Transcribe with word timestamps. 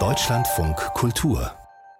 Deutschlandfunk 0.00 0.74
Kultur 0.94 1.52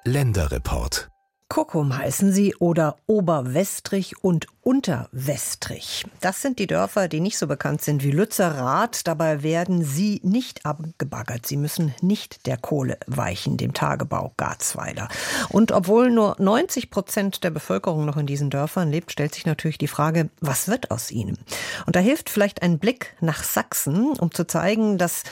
Länderreport 0.03 1.09
Kuckum 1.49 1.97
heißen 1.97 2.33
sie 2.33 2.57
oder 2.57 2.97
Oberwestrich 3.07 4.21
und 4.21 4.49
Unterwestrich. 4.61 6.04
Das 6.21 6.43
sind 6.43 6.59
die 6.59 6.67
Dörfer, 6.67 7.07
die 7.07 7.21
nicht 7.21 7.38
so 7.38 7.46
bekannt 7.46 7.83
sind 7.83 8.03
wie 8.03 8.11
Lützerath. 8.11 9.07
Dabei 9.07 9.45
werden 9.45 9.85
sie 9.85 10.21
nicht 10.25 10.67
abgebaggert. 10.67 11.46
Sie 11.46 11.57
müssen 11.57 11.95
nicht 12.00 12.46
der 12.46 12.56
Kohle 12.56 12.98
weichen, 13.06 13.56
dem 13.56 13.72
Tagebau 13.72 14.32
Garzweiler. 14.36 15.08
Und 15.50 15.70
obwohl 15.70 16.11
nur 16.11 16.34
90 16.40 16.90
Prozent 16.90 17.45
der 17.45 17.50
Bevölkerung 17.50 18.04
noch 18.04 18.16
in 18.16 18.26
diesen 18.26 18.50
Dörfern 18.50 18.90
lebt, 18.90 19.12
stellt 19.12 19.32
sich 19.32 19.46
natürlich 19.46 19.79
die 19.79 19.86
Frage, 19.86 20.29
was 20.40 20.66
wird 20.66 20.90
aus 20.90 21.12
ihnen? 21.12 21.38
Und 21.86 21.95
da 21.95 22.00
hilft 22.00 22.30
vielleicht 22.30 22.62
ein 22.62 22.80
Blick 22.80 23.14
nach 23.20 23.45
Sachsen, 23.45 24.14
um 24.18 24.32
zu 24.32 24.45
zeigen, 24.45 24.98
dass 24.98 25.22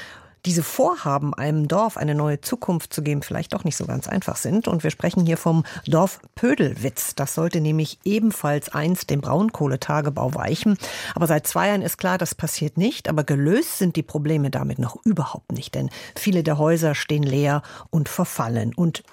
diese 0.44 0.62
Vorhaben, 0.62 1.34
einem 1.34 1.68
Dorf 1.68 1.96
eine 1.96 2.14
neue 2.14 2.40
Zukunft 2.40 2.92
zu 2.92 3.02
geben, 3.02 3.22
vielleicht 3.22 3.54
doch 3.54 3.64
nicht 3.64 3.76
so 3.76 3.86
ganz 3.86 4.08
einfach 4.08 4.36
sind. 4.36 4.66
Und 4.66 4.82
wir 4.82 4.90
sprechen 4.90 5.24
hier 5.24 5.36
vom 5.36 5.64
Dorf 5.86 6.20
Pödelwitz. 6.34 7.14
Das 7.14 7.34
sollte 7.34 7.60
nämlich 7.60 7.98
ebenfalls 8.04 8.68
einst 8.70 9.10
dem 9.10 9.20
Braunkohletagebau 9.20 10.34
weichen. 10.34 10.78
Aber 11.14 11.26
seit 11.26 11.46
zwei 11.46 11.68
Jahren 11.68 11.82
ist 11.82 11.96
klar, 11.96 12.18
das 12.18 12.34
passiert 12.34 12.76
nicht. 12.76 13.08
Aber 13.08 13.24
gelöst 13.24 13.78
sind 13.78 13.96
die 13.96 14.02
Probleme 14.02 14.50
damit 14.50 14.78
noch 14.78 14.96
überhaupt 15.04 15.52
nicht. 15.52 15.74
Denn 15.74 15.90
viele 16.16 16.42
der 16.42 16.58
Häuser 16.58 16.94
stehen 16.94 17.22
leer 17.22 17.62
und 17.90 18.08
verfallen. 18.08 18.74
Und 18.74 19.04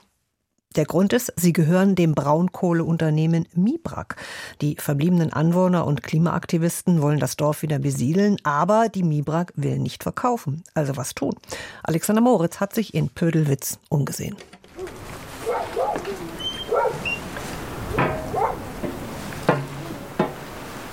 der 0.76 0.86
Grund 0.86 1.14
ist, 1.14 1.34
sie 1.36 1.52
gehören 1.52 1.96
dem 1.96 2.14
Braunkohleunternehmen 2.14 3.48
Mibrak. 3.55 4.18
Die 4.62 4.76
verbliebenen 4.76 5.34
Anwohner 5.34 5.88
und 5.88 6.04
Klimaaktivisten 6.04 7.02
wollen 7.02 7.20
das 7.20 7.38
Dorf 7.38 7.64
wieder 7.64 7.80
besiedeln, 7.80 8.38
aber 8.44 8.88
die 8.88 9.02
Mibrak 9.02 9.52
will 9.55 9.80
nicht 9.80 10.04
verkaufen. 10.04 10.63
Also 10.76 10.96
was 10.96 11.16
tun? 11.16 11.34
Alexander 11.82 12.22
Moritz 12.22 12.60
hat 12.60 12.76
sich 12.76 12.94
in 12.94 13.10
Pödelwitz 13.10 13.80
umgesehen. 13.90 14.36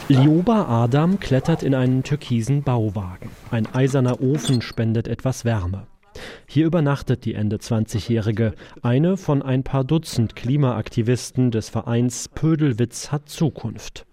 Lioba 0.09 0.85
Adam 0.85 1.21
klettert 1.21 1.63
in 1.63 1.75
einen 1.75 2.03
türkisen 2.03 2.63
Bauwagen. 2.63 3.29
Ein 3.51 3.67
eiserner 3.75 4.23
Ofen 4.23 4.63
spendet 4.63 5.07
etwas 5.07 5.45
Wärme. 5.45 5.87
Hier 6.47 6.67
übernachtet 6.67 7.25
die 7.25 7.35
Ende 7.35 7.57
20-Jährige, 7.57 8.55
eine 8.83 9.17
von 9.17 9.43
ein 9.43 9.63
paar 9.63 9.85
Dutzend 9.85 10.37
Klimaaktivisten 10.37 11.51
des 11.51 11.69
Vereins 11.69 12.29
Pödelwitz 12.29 13.13
hat 13.13 13.29
Zukunft. 13.29 14.07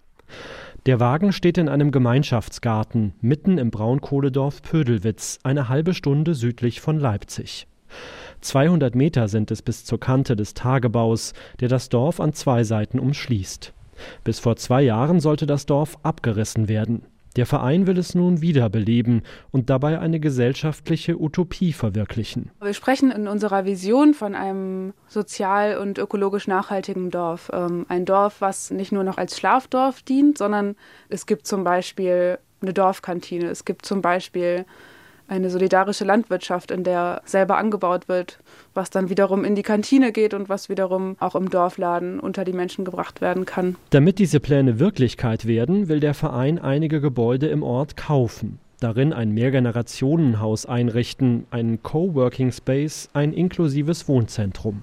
Der 0.86 1.00
Wagen 1.00 1.32
steht 1.32 1.56
in 1.56 1.68
einem 1.68 1.90
Gemeinschaftsgarten 1.90 3.14
mitten 3.20 3.56
im 3.56 3.70
Braunkohledorf 3.70 4.60
Pödelwitz, 4.60 5.38
eine 5.42 5.68
halbe 5.68 5.94
Stunde 5.94 6.34
südlich 6.34 6.80
von 6.80 6.98
Leipzig. 6.98 7.66
200 8.42 8.94
Meter 8.94 9.28
sind 9.28 9.50
es 9.50 9.62
bis 9.62 9.86
zur 9.86 9.98
Kante 9.98 10.36
des 10.36 10.52
Tagebaus, 10.52 11.32
der 11.60 11.68
das 11.68 11.88
Dorf 11.88 12.20
an 12.20 12.34
zwei 12.34 12.64
Seiten 12.64 12.98
umschließt. 12.98 13.72
Bis 14.24 14.40
vor 14.40 14.56
zwei 14.56 14.82
Jahren 14.82 15.20
sollte 15.20 15.46
das 15.46 15.66
Dorf 15.66 15.96
abgerissen 16.02 16.68
werden. 16.68 17.06
Der 17.36 17.46
Verein 17.46 17.86
will 17.86 17.98
es 17.98 18.14
nun 18.14 18.40
wiederbeleben 18.40 19.22
und 19.50 19.70
dabei 19.70 19.98
eine 19.98 20.20
gesellschaftliche 20.20 21.20
Utopie 21.20 21.72
verwirklichen. 21.72 22.50
Wir 22.60 22.74
sprechen 22.74 23.10
in 23.10 23.26
unserer 23.26 23.64
Vision 23.64 24.14
von 24.14 24.34
einem 24.34 24.94
sozial 25.08 25.78
und 25.78 25.98
ökologisch 25.98 26.46
nachhaltigen 26.46 27.10
Dorf. 27.10 27.50
Ähm, 27.52 27.86
ein 27.88 28.04
Dorf, 28.04 28.40
was 28.40 28.70
nicht 28.70 28.92
nur 28.92 29.04
noch 29.04 29.18
als 29.18 29.38
Schlafdorf 29.38 30.02
dient, 30.02 30.38
sondern 30.38 30.76
es 31.08 31.26
gibt 31.26 31.46
zum 31.46 31.64
Beispiel 31.64 32.38
eine 32.62 32.72
Dorfkantine, 32.72 33.46
es 33.46 33.64
gibt 33.64 33.84
zum 33.84 34.00
Beispiel 34.00 34.64
eine 35.28 35.50
solidarische 35.50 36.04
Landwirtschaft, 36.04 36.70
in 36.70 36.84
der 36.84 37.22
selber 37.24 37.56
angebaut 37.56 38.08
wird, 38.08 38.38
was 38.74 38.90
dann 38.90 39.08
wiederum 39.08 39.44
in 39.44 39.54
die 39.54 39.62
Kantine 39.62 40.12
geht 40.12 40.34
und 40.34 40.48
was 40.48 40.68
wiederum 40.68 41.16
auch 41.20 41.34
im 41.34 41.50
Dorfladen 41.50 42.20
unter 42.20 42.44
die 42.44 42.52
Menschen 42.52 42.84
gebracht 42.84 43.20
werden 43.20 43.44
kann. 43.44 43.76
Damit 43.90 44.18
diese 44.18 44.40
Pläne 44.40 44.78
Wirklichkeit 44.78 45.46
werden, 45.46 45.88
will 45.88 46.00
der 46.00 46.14
Verein 46.14 46.58
einige 46.58 47.00
Gebäude 47.00 47.46
im 47.46 47.62
Ort 47.62 47.96
kaufen. 47.96 48.58
Darin 48.80 49.12
ein 49.12 49.32
Mehrgenerationenhaus 49.32 50.66
einrichten, 50.66 51.46
einen 51.50 51.82
Coworking 51.82 52.52
Space, 52.52 53.08
ein 53.14 53.32
inklusives 53.32 54.08
Wohnzentrum. 54.08 54.82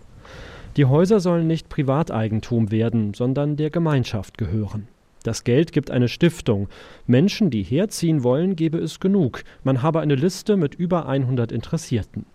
Die 0.78 0.86
Häuser 0.86 1.20
sollen 1.20 1.48
nicht 1.48 1.68
Privateigentum 1.68 2.72
werden, 2.72 3.14
sondern 3.14 3.58
der 3.58 3.70
Gemeinschaft 3.70 4.38
gehören. 4.38 4.88
Das 5.24 5.44
Geld 5.44 5.72
gibt 5.72 5.92
eine 5.92 6.08
Stiftung. 6.08 6.68
Menschen, 7.06 7.50
die 7.50 7.64
herziehen 7.64 8.24
wollen, 8.24 8.56
gebe 8.56 8.80
es 8.80 9.00
genug. 9.00 9.44
Man 9.64 9.82
habe 9.82 10.00
eine 10.00 10.16
Liste 10.16 10.58
mit 10.58 10.76
über 10.76 11.08
100 11.08 11.52
Interessierten. 11.52 12.26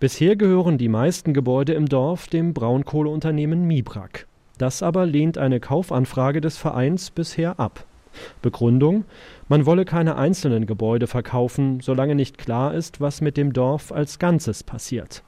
Bisher 0.00 0.36
gehören 0.36 0.78
die 0.78 0.88
meisten 0.88 1.34
Gebäude 1.34 1.74
im 1.74 1.86
Dorf 1.86 2.28
dem 2.28 2.54
Braunkohleunternehmen 2.54 3.66
Mibrak. 3.66 4.26
Das 4.56 4.82
aber 4.82 5.06
lehnt 5.06 5.38
eine 5.38 5.60
Kaufanfrage 5.60 6.40
des 6.40 6.56
Vereins 6.56 7.10
bisher 7.10 7.60
ab. 7.60 7.84
Begründung: 8.42 9.04
Man 9.48 9.66
wolle 9.66 9.84
keine 9.84 10.16
einzelnen 10.16 10.66
Gebäude 10.66 11.06
verkaufen, 11.06 11.80
solange 11.80 12.14
nicht 12.14 12.38
klar 12.38 12.74
ist, 12.74 13.00
was 13.00 13.20
mit 13.20 13.36
dem 13.36 13.52
Dorf 13.52 13.92
als 13.92 14.18
Ganzes 14.18 14.62
passiert. 14.62 15.22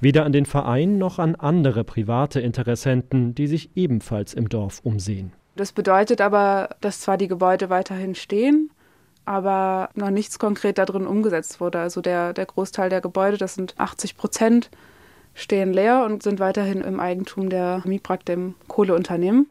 Weder 0.00 0.24
an 0.24 0.32
den 0.32 0.46
Verein 0.46 0.98
noch 0.98 1.18
an 1.18 1.34
andere 1.34 1.84
private 1.84 2.40
Interessenten, 2.40 3.34
die 3.34 3.46
sich 3.46 3.70
ebenfalls 3.76 4.34
im 4.34 4.48
Dorf 4.48 4.80
umsehen. 4.84 5.32
Das 5.56 5.72
bedeutet 5.72 6.20
aber, 6.20 6.70
dass 6.80 7.00
zwar 7.00 7.16
die 7.16 7.28
Gebäude 7.28 7.68
weiterhin 7.70 8.14
stehen, 8.14 8.70
aber 9.24 9.90
noch 9.94 10.10
nichts 10.10 10.38
konkret 10.38 10.78
darin 10.78 11.06
umgesetzt 11.06 11.60
wurde. 11.60 11.78
Also 11.78 12.00
der, 12.00 12.32
der 12.32 12.46
Großteil 12.46 12.88
der 12.88 13.00
Gebäude, 13.00 13.36
das 13.36 13.54
sind 13.54 13.74
80 13.78 14.16
Prozent, 14.16 14.70
stehen 15.34 15.72
leer 15.72 16.04
und 16.04 16.22
sind 16.22 16.40
weiterhin 16.40 16.80
im 16.80 17.00
Eigentum 17.00 17.48
der 17.50 17.82
Mibrak, 17.84 18.24
dem 18.24 18.54
Kohleunternehmen. 18.68 19.48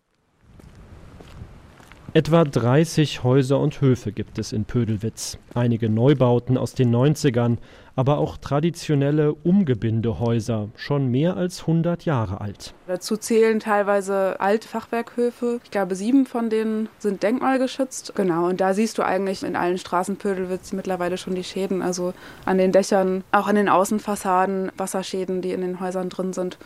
Etwa 2.14 2.44
30 2.44 3.24
Häuser 3.24 3.58
und 3.62 3.80
Höfe 3.80 4.12
gibt 4.12 4.38
es 4.38 4.52
in 4.52 4.66
Pödelwitz. 4.66 5.38
Einige 5.54 5.90
Neubauten 5.90 6.58
aus 6.58 6.74
den 6.74 6.94
90ern, 6.94 7.56
aber 7.96 8.18
auch 8.18 8.36
traditionelle 8.36 9.34
Umgebindehäuser, 9.34 10.68
schon 10.76 11.08
mehr 11.08 11.38
als 11.38 11.62
100 11.62 12.04
Jahre 12.04 12.42
alt. 12.42 12.74
Dazu 12.88 13.16
zählen 13.16 13.62
teilweise 13.62 14.42
alte 14.42 14.68
Fachwerkhöfe. 14.68 15.62
Ich 15.64 15.72
glaube, 15.72 15.96
sieben 15.96 16.26
von 16.26 16.50
denen 16.50 16.90
sind 17.00 17.24
denkmalgeschützt. 17.24 18.14
Genau, 18.14 18.48
und 18.50 18.60
da 18.60 18.74
siehst 18.74 18.98
du 18.98 19.04
eigentlich 19.04 19.44
in 19.44 19.56
allen 19.56 19.78
Straßen 19.78 20.18
Pödelwitz 20.18 20.74
mittlerweile 20.74 21.18
schon 21.18 21.36
die 21.36 21.46
Schäden. 21.46 21.82
Also 21.82 22.14
an 22.44 22.58
den 22.58 22.74
Dächern, 22.74 23.24
auch 23.32 23.48
an 23.48 23.56
den 23.56 23.70
Außenfassaden, 23.70 24.74
Wasserschäden, 24.76 25.42
die 25.42 25.54
in 25.54 25.62
den 25.62 25.80
Häusern 25.80 26.10
drin 26.10 26.34
sind. 26.34 26.58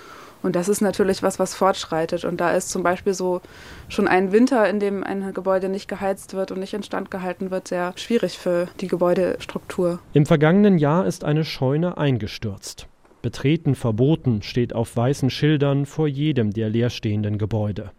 Und 0.46 0.56
das 0.56 0.70
ist 0.70 0.80
natürlich 0.80 1.24
was, 1.24 1.40
was 1.40 1.56
fortschreitet. 1.56 2.24
Und 2.24 2.40
da 2.40 2.52
ist 2.52 2.70
zum 2.70 2.84
Beispiel 2.84 3.16
so 3.16 3.42
schon 3.90 4.08
ein 4.08 4.32
Winter, 4.32 4.70
in 4.70 4.80
dem 4.80 5.04
ein 5.04 5.34
Gebäude 5.34 5.70
nicht 5.70 5.88
geheizt 5.88 6.36
wird 6.36 6.52
und 6.52 6.60
nicht 6.60 6.76
instand 6.76 7.10
gehalten 7.10 7.50
wird, 7.50 7.68
sehr 7.68 7.94
schwierig 7.96 8.38
für 8.38 8.68
die 8.80 8.88
Gebäudestruktur. 8.88 9.98
Im 10.14 10.28
vergangenen 10.28 10.78
Jahr 10.78 11.08
ist 11.08 11.24
eine 11.24 11.44
Scheune 11.44 11.98
eingestürzt. 11.98 12.86
Betreten 13.24 13.74
verboten 13.74 14.44
steht 14.44 14.76
auf 14.76 14.96
weißen 14.96 15.32
Schildern 15.32 15.88
vor 15.88 16.08
jedem 16.08 16.52
der 16.52 16.70
leerstehenden 16.70 17.40
Gebäude. 17.40 17.90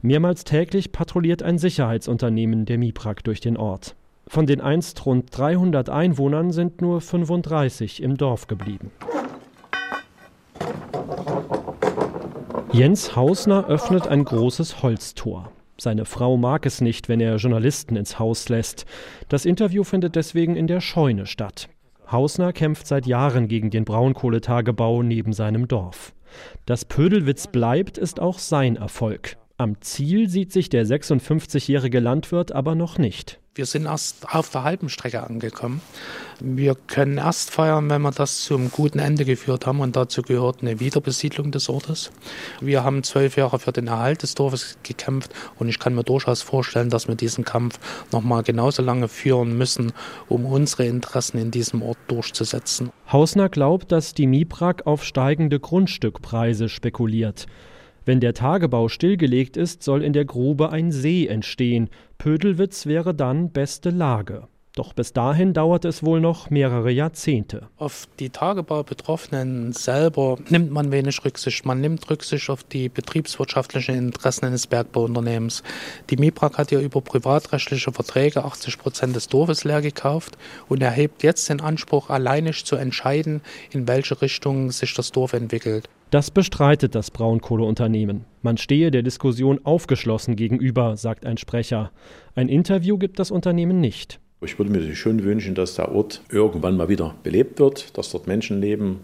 Mehrmals 0.00 0.44
täglich 0.44 0.92
patrouilliert 0.92 1.42
ein 1.42 1.58
Sicherheitsunternehmen 1.58 2.66
der 2.66 2.78
MIPRAG 2.78 3.24
durch 3.24 3.40
den 3.40 3.56
Ort. 3.56 3.96
Von 4.28 4.46
den 4.46 4.60
einst 4.60 5.04
rund 5.06 5.36
300 5.36 5.90
Einwohnern 5.90 6.52
sind 6.52 6.80
nur 6.82 7.00
35 7.00 8.00
im 8.00 8.16
Dorf 8.16 8.46
geblieben. 8.46 8.92
Jens 12.72 13.16
Hausner 13.16 13.66
öffnet 13.66 14.06
ein 14.06 14.24
großes 14.24 14.80
Holztor. 14.84 15.50
Seine 15.76 16.04
Frau 16.04 16.36
mag 16.36 16.66
es 16.66 16.80
nicht, 16.80 17.08
wenn 17.08 17.20
er 17.20 17.34
Journalisten 17.36 17.96
ins 17.96 18.20
Haus 18.20 18.48
lässt. 18.48 18.86
Das 19.28 19.44
Interview 19.44 19.82
findet 19.82 20.14
deswegen 20.14 20.54
in 20.54 20.68
der 20.68 20.80
Scheune 20.80 21.26
statt. 21.26 21.68
Hausner 22.12 22.52
kämpft 22.52 22.86
seit 22.86 23.06
Jahren 23.06 23.48
gegen 23.48 23.70
den 23.70 23.84
Braunkohletagebau 23.84 25.02
neben 25.02 25.32
seinem 25.32 25.66
Dorf. 25.66 26.12
Dass 26.64 26.84
Pödelwitz 26.84 27.48
bleibt, 27.48 27.98
ist 27.98 28.20
auch 28.20 28.38
sein 28.38 28.76
Erfolg. 28.76 29.36
Am 29.56 29.80
Ziel 29.80 30.28
sieht 30.28 30.52
sich 30.52 30.68
der 30.68 30.86
56-jährige 30.86 31.98
Landwirt 31.98 32.52
aber 32.52 32.76
noch 32.76 32.98
nicht. 32.98 33.39
Wir 33.60 33.66
sind 33.66 33.84
erst 33.84 34.34
auf 34.34 34.48
der 34.48 34.64
halben 34.64 34.88
Strecke 34.88 35.22
angekommen. 35.22 35.82
Wir 36.40 36.74
können 36.74 37.18
erst 37.18 37.50
feiern, 37.50 37.90
wenn 37.90 38.00
wir 38.00 38.10
das 38.10 38.40
zum 38.40 38.70
guten 38.70 38.98
Ende 38.98 39.26
geführt 39.26 39.66
haben 39.66 39.80
und 39.80 39.96
dazu 39.96 40.22
gehört 40.22 40.62
eine 40.62 40.80
Wiederbesiedlung 40.80 41.50
des 41.50 41.68
Ortes. 41.68 42.10
Wir 42.62 42.84
haben 42.84 43.02
zwölf 43.02 43.36
Jahre 43.36 43.58
für 43.58 43.72
den 43.72 43.88
Erhalt 43.88 44.22
des 44.22 44.34
Dorfes 44.34 44.78
gekämpft 44.82 45.34
und 45.58 45.68
ich 45.68 45.78
kann 45.78 45.94
mir 45.94 46.04
durchaus 46.04 46.40
vorstellen, 46.40 46.88
dass 46.88 47.06
wir 47.06 47.16
diesen 47.16 47.44
Kampf 47.44 47.78
noch 48.12 48.22
mal 48.22 48.42
genauso 48.42 48.80
lange 48.80 49.08
führen 49.08 49.58
müssen, 49.58 49.92
um 50.30 50.46
unsere 50.46 50.86
Interessen 50.86 51.36
in 51.36 51.50
diesem 51.50 51.82
Ort 51.82 51.98
durchzusetzen. 52.08 52.88
Hausner 53.12 53.50
glaubt, 53.50 53.92
dass 53.92 54.14
die 54.14 54.26
Miprak 54.26 54.86
auf 54.86 55.04
steigende 55.04 55.60
Grundstückpreise 55.60 56.70
spekuliert. 56.70 57.46
Wenn 58.10 58.18
der 58.18 58.34
Tagebau 58.34 58.88
stillgelegt 58.88 59.56
ist, 59.56 59.84
soll 59.84 60.02
in 60.02 60.12
der 60.12 60.24
Grube 60.24 60.72
ein 60.72 60.90
See 60.90 61.28
entstehen. 61.28 61.90
Pödelwitz 62.18 62.86
wäre 62.86 63.14
dann 63.14 63.52
beste 63.52 63.90
Lage. 63.90 64.48
Doch 64.74 64.94
bis 64.94 65.12
dahin 65.12 65.52
dauert 65.52 65.84
es 65.84 66.02
wohl 66.02 66.20
noch 66.20 66.50
mehrere 66.50 66.90
Jahrzehnte. 66.90 67.68
Auf 67.76 68.08
die 68.18 68.30
Tagebaubetroffenen 68.30 69.72
selber 69.72 70.38
nimmt 70.48 70.72
man 70.72 70.90
wenig 70.90 71.24
Rücksicht. 71.24 71.64
Man 71.64 71.80
nimmt 71.80 72.10
Rücksicht 72.10 72.50
auf 72.50 72.64
die 72.64 72.88
betriebswirtschaftlichen 72.88 73.96
Interessen 73.96 74.46
eines 74.46 74.66
Bergbauunternehmens. 74.66 75.62
Die 76.10 76.16
MIPRAG 76.16 76.58
hat 76.58 76.72
ja 76.72 76.80
über 76.80 77.02
privatrechtliche 77.02 77.92
Verträge 77.92 78.44
80 78.44 78.76
Prozent 78.78 79.14
des 79.14 79.28
Dorfes 79.28 79.62
leer 79.62 79.82
gekauft 79.82 80.36
und 80.68 80.82
erhebt 80.82 81.22
jetzt 81.22 81.48
den 81.48 81.60
Anspruch, 81.60 82.10
alleinig 82.10 82.64
zu 82.64 82.74
entscheiden, 82.74 83.40
in 83.70 83.86
welche 83.86 84.20
Richtung 84.20 84.72
sich 84.72 84.94
das 84.94 85.12
Dorf 85.12 85.32
entwickelt. 85.32 85.88
Das 86.10 86.32
bestreitet 86.32 86.96
das 86.96 87.12
Braunkohleunternehmen. 87.12 88.24
Man 88.42 88.56
stehe 88.56 88.90
der 88.90 89.02
Diskussion 89.02 89.60
aufgeschlossen 89.64 90.34
gegenüber, 90.34 90.96
sagt 90.96 91.24
ein 91.24 91.36
Sprecher. 91.36 91.92
Ein 92.34 92.48
Interview 92.48 92.98
gibt 92.98 93.20
das 93.20 93.30
Unternehmen 93.30 93.80
nicht. 93.80 94.18
Ich 94.40 94.58
würde 94.58 94.72
mir 94.72 94.96
schon 94.96 95.22
wünschen, 95.22 95.54
dass 95.54 95.76
der 95.76 95.94
Ort 95.94 96.22
irgendwann 96.28 96.76
mal 96.76 96.88
wieder 96.88 97.14
belebt 97.22 97.60
wird, 97.60 97.96
dass 97.96 98.10
dort 98.10 98.26
Menschen 98.26 98.60
leben, 98.60 98.98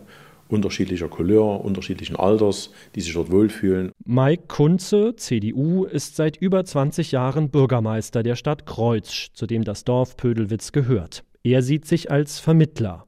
unterschiedlicher 0.49 1.07
Couleur, 1.07 1.65
unterschiedlichen 1.65 2.17
Alters, 2.17 2.73
die 2.97 3.01
sich 3.01 3.13
dort 3.13 3.31
wohlfühlen. 3.31 3.93
Mike 4.05 4.45
Kunze, 4.49 5.15
CDU, 5.15 5.85
ist 5.85 6.17
seit 6.17 6.37
über 6.37 6.65
20 6.65 7.13
Jahren 7.13 7.51
Bürgermeister 7.51 8.25
der 8.25 8.35
Stadt 8.35 8.67
Kreuzsch, 8.67 9.29
zu 9.33 9.47
dem 9.47 9.63
das 9.63 9.85
Dorf 9.85 10.17
Pödelwitz 10.17 10.73
gehört. 10.73 11.23
Er 11.45 11.63
sieht 11.63 11.85
sich 11.87 12.11
als 12.11 12.41
Vermittler. 12.41 13.06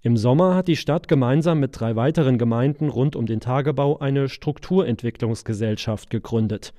Im 0.00 0.16
Sommer 0.16 0.54
hat 0.54 0.68
die 0.68 0.76
Stadt 0.76 1.08
gemeinsam 1.08 1.58
mit 1.58 1.78
drei 1.78 1.96
weiteren 1.96 2.38
Gemeinden 2.38 2.88
rund 2.88 3.16
um 3.16 3.26
den 3.26 3.40
Tagebau 3.40 3.98
eine 3.98 4.28
Strukturentwicklungsgesellschaft 4.28 6.08
gegründet. 6.08 6.72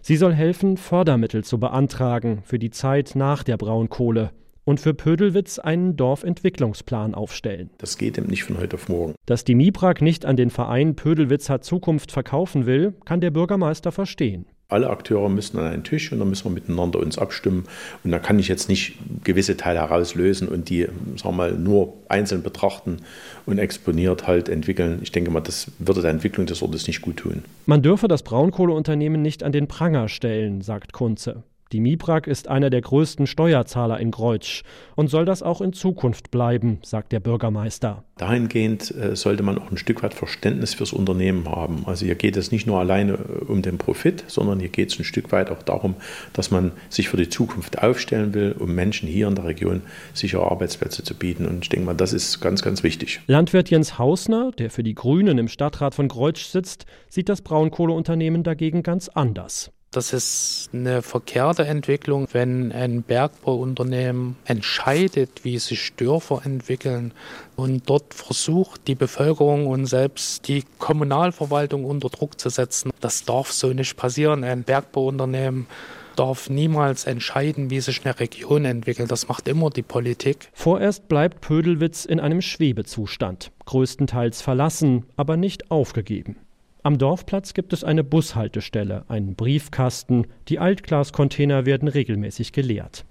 Sie 0.00 0.16
soll 0.16 0.32
helfen, 0.32 0.78
Fördermittel 0.78 1.44
zu 1.44 1.60
beantragen 1.60 2.42
für 2.44 2.58
die 2.58 2.70
Zeit 2.70 3.16
nach 3.16 3.42
der 3.42 3.58
Braunkohle 3.58 4.30
und 4.64 4.80
für 4.80 4.94
Pödelwitz 4.94 5.58
einen 5.58 5.96
Dorfentwicklungsplan 5.96 7.14
aufstellen. 7.14 7.68
Das 7.76 7.98
geht 7.98 8.16
eben 8.16 8.28
nicht 8.28 8.44
von 8.44 8.58
heute 8.58 8.76
auf 8.76 8.88
morgen. 8.88 9.14
Dass 9.26 9.44
die 9.44 9.54
MIPRAG 9.54 10.00
nicht 10.00 10.24
an 10.24 10.36
den 10.36 10.48
Verein 10.48 10.96
Pödelwitz 10.96 11.50
hat 11.50 11.64
Zukunft 11.64 12.12
verkaufen 12.12 12.64
will, 12.64 12.94
kann 13.04 13.20
der 13.20 13.30
Bürgermeister 13.30 13.92
verstehen. 13.92 14.46
Alle 14.68 14.90
Akteure 14.90 15.28
müssen 15.28 15.58
an 15.58 15.66
einen 15.66 15.84
Tisch 15.84 16.10
und 16.10 16.18
dann 16.18 16.28
müssen 16.28 16.44
wir 16.44 16.50
miteinander 16.50 16.98
uns 16.98 17.18
abstimmen. 17.18 17.64
Und 18.02 18.10
da 18.10 18.18
kann 18.18 18.38
ich 18.38 18.48
jetzt 18.48 18.68
nicht 18.68 18.98
gewisse 19.22 19.56
Teile 19.56 19.80
herauslösen 19.80 20.48
und 20.48 20.70
die, 20.70 20.82
sagen 20.82 21.22
wir 21.22 21.32
mal, 21.32 21.52
nur 21.52 21.94
einzeln 22.08 22.42
betrachten 22.42 22.98
und 23.46 23.58
exponiert 23.58 24.26
halt 24.26 24.48
entwickeln. 24.48 25.00
Ich 25.02 25.12
denke 25.12 25.30
mal, 25.30 25.40
das 25.40 25.70
würde 25.78 26.00
der 26.00 26.10
Entwicklung 26.10 26.46
des 26.46 26.62
Ortes 26.62 26.86
nicht 26.86 27.02
gut 27.02 27.18
tun. 27.18 27.44
Man 27.66 27.82
dürfe 27.82 28.08
das 28.08 28.22
Braunkohleunternehmen 28.22 29.20
nicht 29.20 29.42
an 29.42 29.52
den 29.52 29.68
Pranger 29.68 30.08
stellen, 30.08 30.62
sagt 30.62 30.92
Kunze. 30.92 31.42
Die 31.74 31.80
MIPRAG 31.80 32.28
ist 32.28 32.46
einer 32.46 32.70
der 32.70 32.82
größten 32.82 33.26
Steuerzahler 33.26 33.98
in 33.98 34.12
Greutsch 34.12 34.62
und 34.94 35.08
soll 35.08 35.24
das 35.24 35.42
auch 35.42 35.60
in 35.60 35.72
Zukunft 35.72 36.30
bleiben, 36.30 36.78
sagt 36.84 37.10
der 37.10 37.18
Bürgermeister. 37.18 38.04
Dahingehend 38.16 38.94
äh, 38.94 39.16
sollte 39.16 39.42
man 39.42 39.58
auch 39.58 39.72
ein 39.72 39.76
Stück 39.76 40.04
weit 40.04 40.14
Verständnis 40.14 40.74
fürs 40.74 40.92
Unternehmen 40.92 41.48
haben. 41.48 41.82
Also 41.86 42.06
hier 42.06 42.14
geht 42.14 42.36
es 42.36 42.52
nicht 42.52 42.68
nur 42.68 42.78
alleine 42.78 43.14
äh, 43.14 43.44
um 43.46 43.60
den 43.60 43.76
Profit, 43.76 44.22
sondern 44.28 44.60
hier 44.60 44.68
geht 44.68 44.92
es 44.92 45.00
ein 45.00 45.04
Stück 45.04 45.32
weit 45.32 45.50
auch 45.50 45.64
darum, 45.64 45.96
dass 46.32 46.52
man 46.52 46.70
sich 46.90 47.08
für 47.08 47.16
die 47.16 47.28
Zukunft 47.28 47.82
aufstellen 47.82 48.34
will, 48.34 48.54
um 48.56 48.72
Menschen 48.72 49.08
hier 49.08 49.26
in 49.26 49.34
der 49.34 49.46
Region 49.46 49.82
sichere 50.12 50.48
Arbeitsplätze 50.48 51.02
zu 51.02 51.16
bieten. 51.16 51.44
Und 51.44 51.64
ich 51.64 51.70
denke 51.70 51.86
mal, 51.86 51.94
das 51.94 52.12
ist 52.12 52.38
ganz, 52.38 52.62
ganz 52.62 52.84
wichtig. 52.84 53.20
Landwirt 53.26 53.68
Jens 53.68 53.98
Hausner, 53.98 54.52
der 54.52 54.70
für 54.70 54.84
die 54.84 54.94
Grünen 54.94 55.38
im 55.38 55.48
Stadtrat 55.48 55.96
von 55.96 56.06
Greutsch 56.06 56.44
sitzt, 56.44 56.86
sieht 57.08 57.28
das 57.28 57.42
Braunkohleunternehmen 57.42 58.44
dagegen 58.44 58.84
ganz 58.84 59.08
anders. 59.08 59.72
Das 59.94 60.12
ist 60.12 60.70
eine 60.72 61.02
verkehrte 61.02 61.66
Entwicklung, 61.66 62.26
wenn 62.32 62.72
ein 62.72 63.04
Bergbauunternehmen 63.04 64.34
entscheidet, 64.44 65.44
wie 65.44 65.56
sich 65.60 65.94
Dörfer 65.94 66.42
entwickeln 66.44 67.12
und 67.54 67.88
dort 67.88 68.12
versucht, 68.12 68.88
die 68.88 68.96
Bevölkerung 68.96 69.68
und 69.68 69.86
selbst 69.86 70.48
die 70.48 70.64
Kommunalverwaltung 70.78 71.84
unter 71.84 72.08
Druck 72.08 72.40
zu 72.40 72.48
setzen. 72.48 72.90
Das 73.00 73.24
darf 73.24 73.52
so 73.52 73.68
nicht 73.68 73.96
passieren. 73.96 74.42
Ein 74.42 74.64
Bergbauunternehmen 74.64 75.68
darf 76.16 76.50
niemals 76.50 77.04
entscheiden, 77.04 77.70
wie 77.70 77.78
sich 77.78 78.04
eine 78.04 78.18
Region 78.18 78.64
entwickelt. 78.64 79.12
Das 79.12 79.28
macht 79.28 79.46
immer 79.46 79.70
die 79.70 79.82
Politik. 79.82 80.48
Vorerst 80.54 81.06
bleibt 81.06 81.40
Pödelwitz 81.40 82.04
in 82.04 82.18
einem 82.18 82.40
Schwebezustand, 82.40 83.52
größtenteils 83.66 84.42
verlassen, 84.42 85.06
aber 85.16 85.36
nicht 85.36 85.70
aufgegeben. 85.70 86.43
Am 86.86 86.98
Dorfplatz 86.98 87.54
gibt 87.54 87.72
es 87.72 87.82
eine 87.82 88.04
Bushaltestelle, 88.04 89.06
einen 89.08 89.36
Briefkasten, 89.36 90.26
die 90.48 90.58
Altglascontainer 90.58 91.64
werden 91.64 91.88
regelmäßig 91.88 92.52
geleert. 92.52 93.06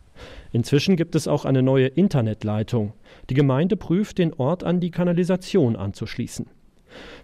Inzwischen 0.51 0.95
gibt 0.95 1.15
es 1.15 1.27
auch 1.27 1.43
eine 1.43 1.63
neue 1.63 1.87
Internetleitung. 1.87 2.93
Die 3.31 3.33
Gemeinde 3.33 3.75
prüft, 3.75 4.19
den 4.19 4.31
Ort 4.35 4.63
an 4.63 4.79
die 4.79 4.91
Kanalisation 4.91 5.75
anzuschließen. 5.75 6.45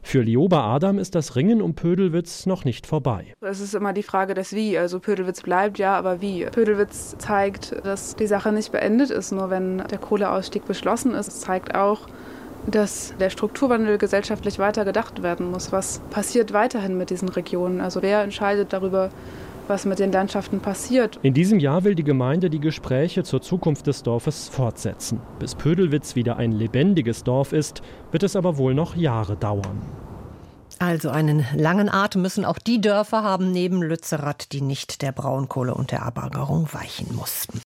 Für 0.02 0.24
Lioba 0.24 0.74
Adam 0.74 0.98
ist 0.98 1.14
das 1.14 1.36
Ringen 1.36 1.62
um 1.62 1.76
Pödelwitz 1.76 2.48
noch 2.48 2.66
nicht 2.66 2.88
vorbei. 2.88 3.36
Es 3.42 3.60
ist 3.60 3.76
immer 3.76 3.94
die 3.94 4.02
Frage 4.02 4.34
des 4.34 4.52
Wie. 4.52 4.76
Also 4.76 5.00
Pödelwitz 5.00 5.44
bleibt 5.44 5.78
ja, 5.78 5.96
aber 5.96 6.20
wie? 6.20 6.46
Pödelwitz 6.46 7.16
zeigt, 7.20 7.76
dass 7.86 8.16
die 8.16 8.26
Sache 8.26 8.52
nicht 8.52 8.72
beendet 8.72 9.12
ist, 9.12 9.32
nur 9.32 9.52
wenn 9.52 9.78
der 9.78 10.00
Kohleausstieg 10.00 10.66
beschlossen 10.66 11.14
ist. 11.14 11.28
Es 11.28 11.42
zeigt 11.42 11.76
auch, 11.76 12.08
dass 12.68 13.14
der 13.20 13.30
Strukturwandel 13.30 13.98
gesellschaftlich 13.98 14.60
weiter 14.60 14.86
gedacht 14.86 15.24
werden 15.24 15.52
muss. 15.52 15.72
Was 15.72 16.00
passiert 16.10 16.54
weiterhin 16.54 16.98
mit 16.98 17.10
diesen 17.10 17.30
Regionen? 17.30 17.82
Also 17.82 18.02
wer 18.02 18.22
entscheidet 18.22 18.74
darüber, 18.74 19.10
was 19.68 19.86
mit 19.86 20.00
den 20.00 20.12
Landschaften 20.12 20.60
passiert? 20.60 21.20
In 21.22 21.34
diesem 21.34 21.60
Jahr 21.60 21.84
will 21.84 21.96
die 21.96 22.04
Gemeinde 22.04 22.50
die 22.50 22.60
Gespräche 22.60 23.24
zur 23.24 23.42
Zukunft 23.42 23.88
des 23.88 24.04
Dorfes 24.04 24.50
fortsetzen. 24.50 25.22
Bis 25.40 25.56
Pödelwitz 25.56 26.16
wieder 26.16 26.38
ein 26.38 26.52
lebendiges 26.52 27.24
Dorf 27.24 27.54
ist, 27.54 27.82
wird 28.12 28.24
es 28.24 28.36
aber 28.36 28.58
wohl 28.58 28.74
noch 28.74 28.96
Jahre 28.96 29.36
dauern. 29.36 29.82
Also 30.80 31.10
einen 31.10 31.46
langen 31.56 31.90
Atem 31.90 32.22
müssen 32.22 32.46
auch 32.46 32.58
die 32.58 32.80
Dörfer 32.80 33.24
haben 33.24 33.52
neben 33.52 33.82
Lützerath, 33.82 34.52
die 34.54 34.62
nicht 34.62 35.02
der 35.02 35.12
Braunkohle 35.12 35.74
und 35.74 35.92
der 35.92 36.04
Abaggerung 36.04 36.70
weichen 36.72 37.14
mussten. 37.16 37.62